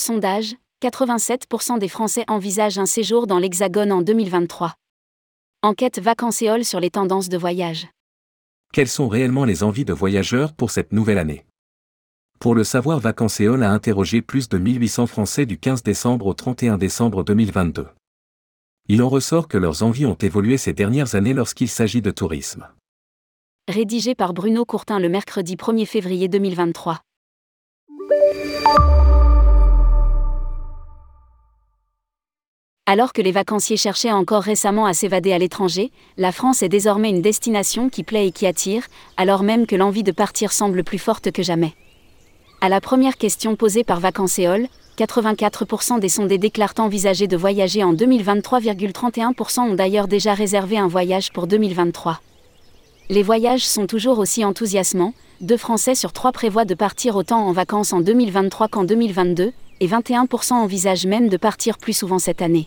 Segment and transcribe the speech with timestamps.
[0.00, 4.72] Sondage 87% des Français envisagent un séjour dans l'Hexagone en 2023.
[5.62, 7.86] Enquête Vacanceol sur les tendances de voyage.
[8.72, 11.44] Quelles sont réellement les envies de voyageurs pour cette nouvelle année?
[12.38, 16.78] Pour le savoir, Vacanceol a interrogé plus de 1800 Français du 15 décembre au 31
[16.78, 17.86] décembre 2022.
[18.88, 22.66] Il en ressort que leurs envies ont évolué ces dernières années lorsqu'il s'agit de tourisme.
[23.68, 27.02] Rédigé par Bruno Courtin le mercredi 1er février 2023.
[32.92, 37.10] Alors que les vacanciers cherchaient encore récemment à s'évader à l'étranger, la France est désormais
[37.10, 38.82] une destination qui plaît et qui attire,
[39.16, 41.72] alors même que l'envie de partir semble plus forte que jamais.
[42.60, 44.66] À la première question posée par Vacancéol,
[44.98, 51.30] 84% des sondés déclarent envisager de voyager en 2023,31% ont d'ailleurs déjà réservé un voyage
[51.30, 52.20] pour 2023.
[53.08, 57.52] Les voyages sont toujours aussi enthousiasmants, deux Français sur trois prévoient de partir autant en
[57.52, 62.66] vacances en 2023 qu'en 2022, et 21% envisagent même de partir plus souvent cette année.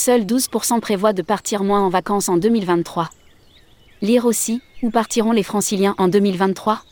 [0.00, 3.10] Seuls 12% prévoient de partir moins en vacances en 2023.
[4.00, 6.82] Lire aussi, où partiront les franciliens en 2023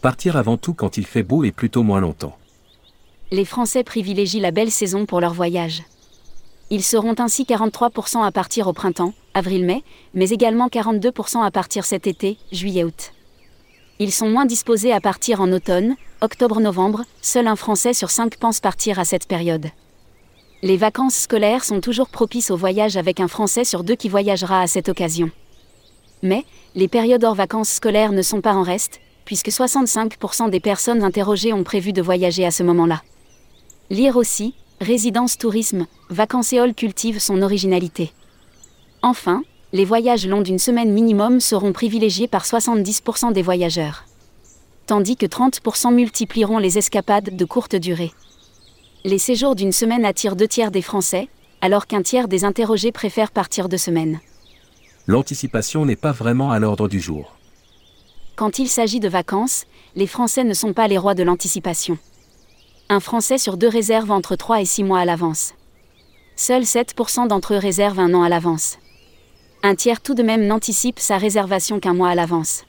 [0.00, 2.36] Partir avant tout quand il fait beau et plutôt moins longtemps.
[3.32, 5.82] Les Français privilégient la belle saison pour leur voyage.
[6.70, 9.82] Ils seront ainsi 43% à partir au printemps, avril-mai,
[10.14, 13.12] mais également 42% à partir cet été, juillet-août.
[13.98, 18.60] Ils sont moins disposés à partir en automne, octobre-novembre, seul un Français sur cinq pense
[18.60, 19.66] partir à cette période.
[20.62, 24.60] Les vacances scolaires sont toujours propices au voyage avec un Français sur deux qui voyagera
[24.60, 25.30] à cette occasion.
[26.22, 26.44] Mais,
[26.74, 31.54] les périodes hors vacances scolaires ne sont pas en reste, puisque 65% des personnes interrogées
[31.54, 33.00] ont prévu de voyager à ce moment-là.
[33.88, 38.12] Lire aussi, résidence tourisme, Vacancéole cultive son originalité.
[39.00, 44.04] Enfin, les voyages longs d'une semaine minimum seront privilégiés par 70% des voyageurs.
[44.86, 48.12] Tandis que 30% multiplieront les escapades de courte durée.
[49.04, 51.28] Les séjours d'une semaine attirent deux tiers des Français,
[51.62, 54.20] alors qu'un tiers des interrogés préfèrent partir deux semaines.
[55.06, 57.34] L'anticipation n'est pas vraiment à l'ordre du jour.
[58.36, 59.64] Quand il s'agit de vacances,
[59.96, 61.96] les Français ne sont pas les rois de l'anticipation.
[62.90, 65.54] Un Français sur deux réserve entre 3 et 6 mois à l'avance.
[66.36, 68.78] Seuls 7% d'entre eux réservent un an à l'avance.
[69.62, 72.64] Un tiers tout de même n'anticipe sa réservation qu'un mois à l'avance.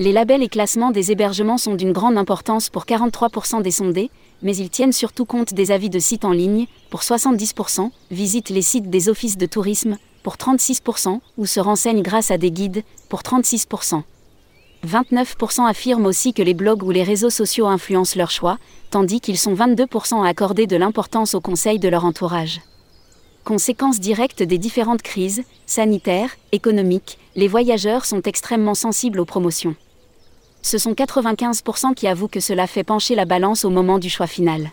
[0.00, 4.56] Les labels et classements des hébergements sont d'une grande importance pour 43% des sondés, mais
[4.56, 8.90] ils tiennent surtout compte des avis de sites en ligne, pour 70%, visitent les sites
[8.90, 14.02] des offices de tourisme, pour 36%, ou se renseignent grâce à des guides, pour 36%.
[14.86, 18.58] 29% affirment aussi que les blogs ou les réseaux sociaux influencent leur choix,
[18.90, 22.60] tandis qu'ils sont 22% à accorder de l'importance aux conseils de leur entourage.
[23.42, 29.74] Conséquence directe des différentes crises, sanitaires, économiques, les voyageurs sont extrêmement sensibles aux promotions
[30.62, 34.26] ce sont 95% qui avouent que cela fait pencher la balance au moment du choix
[34.26, 34.70] final.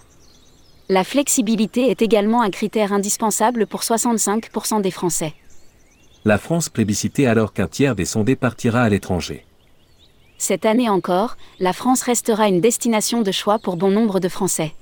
[0.90, 5.34] La flexibilité est également un critère indispensable pour 65% des Français.
[6.26, 9.46] La France plébiscitée alors qu'un tiers des sondés partira à l'étranger.
[10.38, 14.74] Cette année encore, la France restera une destination de choix pour bon nombre de Français.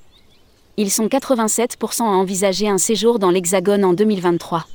[0.77, 4.65] Ils sont 87% à envisager un séjour dans l'Hexagone en 2023.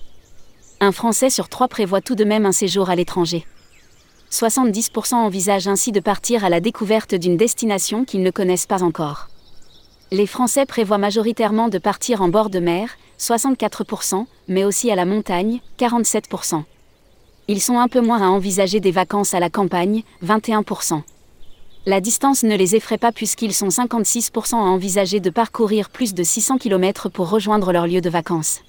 [0.80, 3.44] Un Français sur trois prévoit tout de même un séjour à l'étranger.
[4.30, 9.28] 70% envisagent ainsi de partir à la découverte d'une destination qu'ils ne connaissent pas encore.
[10.10, 15.04] Les Français prévoient majoritairement de partir en bord de mer, 64%, mais aussi à la
[15.04, 16.62] montagne, 47%.
[17.48, 21.02] Ils sont un peu moins à envisager des vacances à la campagne, 21%.
[21.86, 26.22] La distance ne les effraie pas puisqu'ils sont 56% à envisager de parcourir plus de
[26.22, 28.60] 600 km pour rejoindre leur lieu de vacances.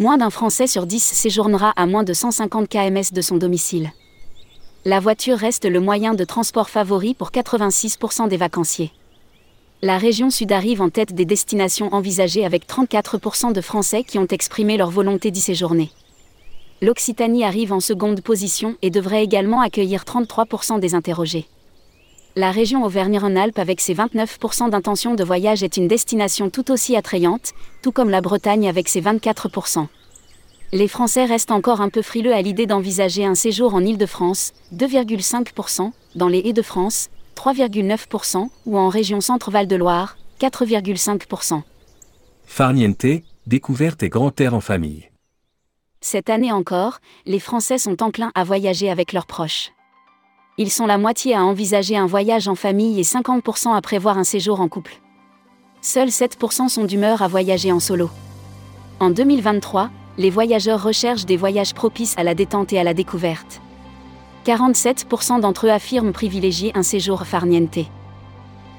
[0.00, 3.92] Moins d'un Français sur 10 séjournera à moins de 150 km de son domicile
[4.84, 8.90] la voiture reste le moyen de transport favori pour 86% des vacanciers.
[9.80, 14.26] La région sud arrive en tête des destinations envisagées avec 34% de Français qui ont
[14.26, 15.90] exprimé leur volonté d'y séjourner.
[16.80, 21.46] L'Occitanie arrive en seconde position et devrait également accueillir 33% des interrogés.
[22.34, 27.52] La région Auvergne-Rhône-Alpes avec ses 29% d'intention de voyage est une destination tout aussi attrayante,
[27.82, 29.86] tout comme la Bretagne avec ses 24%
[30.72, 35.92] les Français restent encore un peu frileux à l'idée d'envisager un séjour en Île-de-France, 2,5%,
[36.14, 41.62] dans les Haies-de-France, 3,9%, ou en région Centre-Val de Loire, 4,5%.
[42.46, 43.06] Farniente,
[43.46, 45.10] découverte et grand air en famille.
[46.00, 49.72] Cette année encore, les Français sont enclins à voyager avec leurs proches.
[50.56, 54.24] Ils sont la moitié à envisager un voyage en famille et 50% à prévoir un
[54.24, 55.00] séjour en couple.
[55.82, 58.10] Seuls 7% sont d'humeur à voyager en solo.
[59.00, 63.60] En 2023, les voyageurs recherchent des voyages propices à la détente et à la découverte.
[64.44, 67.78] 47% d'entre eux affirment privilégier un séjour farniente.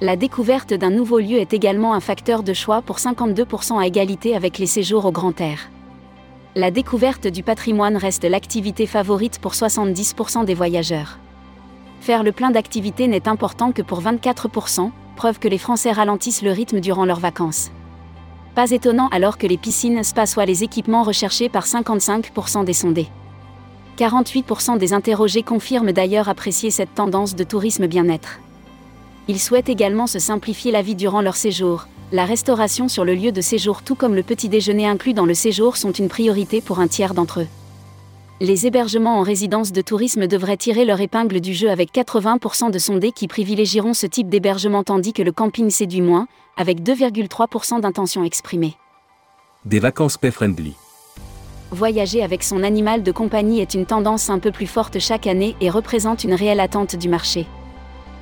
[0.01, 4.35] La découverte d'un nouveau lieu est également un facteur de choix pour 52% à égalité
[4.35, 5.69] avec les séjours au grand air.
[6.55, 11.17] La découverte du patrimoine reste l'activité favorite pour 70% des voyageurs.
[12.01, 16.51] Faire le plein d'activités n'est important que pour 24%, preuve que les Français ralentissent le
[16.51, 17.71] rythme durant leurs vacances.
[18.55, 23.07] Pas étonnant alors que les piscines spa soient les équipements recherchés par 55% des sondés.
[23.97, 28.39] 48% des interrogés confirment d'ailleurs apprécier cette tendance de tourisme bien-être.
[29.27, 31.87] Ils souhaitent également se simplifier la vie durant leur séjour.
[32.11, 35.33] La restauration sur le lieu de séjour tout comme le petit déjeuner inclus dans le
[35.33, 37.47] séjour sont une priorité pour un tiers d'entre eux.
[38.43, 42.77] Les hébergements en résidence de tourisme devraient tirer leur épingle du jeu avec 80% de
[42.77, 48.25] sondés qui privilégieront ce type d'hébergement tandis que le camping séduit moins, avec 2,3% d'intentions
[48.25, 48.73] exprimées.
[49.63, 50.73] Des vacances pay-friendly.
[51.71, 55.55] Voyager avec son animal de compagnie est une tendance un peu plus forte chaque année
[55.61, 57.45] et représente une réelle attente du marché.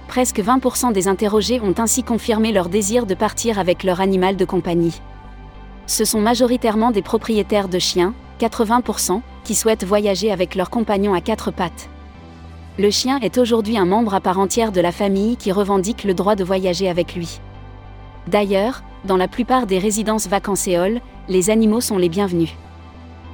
[0.08, 4.46] Presque 20% des interrogés ont ainsi confirmé leur désir de partir avec leur animal de
[4.46, 5.02] compagnie.
[5.88, 11.22] Ce sont majoritairement des propriétaires de chiens, 80%, qui souhaitent voyager avec leur compagnon à
[11.22, 11.90] quatre pattes.
[12.80, 16.14] Le chien est aujourd'hui un membre à part entière de la famille qui revendique le
[16.14, 17.40] droit de voyager avec lui.
[18.28, 22.52] D'ailleurs, dans la plupart des résidences vacancéoles, les animaux sont les bienvenus.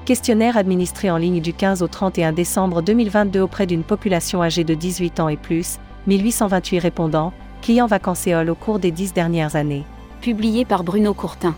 [0.06, 4.74] Questionnaire administré en ligne du 15 au 31 décembre 2022 auprès d'une population âgée de
[4.74, 9.84] 18 ans et plus, 1828 répondants, clients vacancéoles au cours des dix dernières années.
[10.22, 11.56] Publié par Bruno Courtin.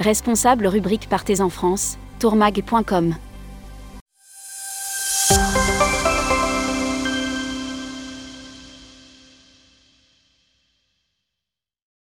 [0.00, 3.14] Responsable rubrique Partez en France, tourmag.com.